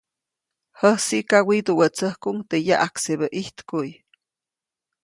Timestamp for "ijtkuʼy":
3.41-3.89